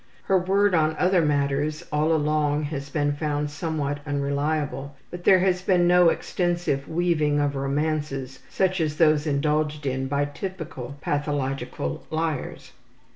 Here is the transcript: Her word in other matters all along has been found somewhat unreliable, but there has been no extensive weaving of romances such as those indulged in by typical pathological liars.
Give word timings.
Her 0.23 0.39
word 0.39 0.73
in 0.73 0.95
other 0.97 1.21
matters 1.21 1.85
all 1.91 2.11
along 2.11 2.63
has 2.63 2.89
been 2.89 3.13
found 3.13 3.51
somewhat 3.51 3.99
unreliable, 4.03 4.95
but 5.11 5.25
there 5.25 5.37
has 5.41 5.61
been 5.61 5.85
no 5.87 6.09
extensive 6.09 6.89
weaving 6.89 7.39
of 7.39 7.55
romances 7.55 8.39
such 8.49 8.81
as 8.81 8.97
those 8.97 9.27
indulged 9.27 9.85
in 9.85 10.07
by 10.07 10.25
typical 10.25 10.97
pathological 11.01 12.07
liars. 12.09 12.71